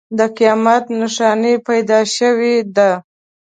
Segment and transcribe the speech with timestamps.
[0.17, 2.91] د قیامت نښانه پیدا شوې ده.